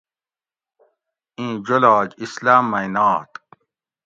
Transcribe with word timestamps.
ایں 1.37 1.53
جولاگ 1.65 2.09
اسلام 2.23 2.63
مئی 2.71 2.87
نات 2.95 3.31